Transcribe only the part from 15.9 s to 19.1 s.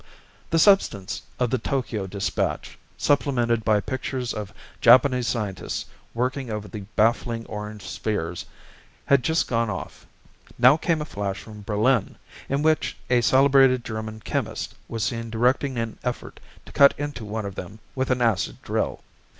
effort to cut into one of them with an acid drill.